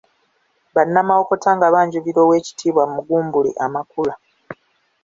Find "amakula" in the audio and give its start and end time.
3.65-4.13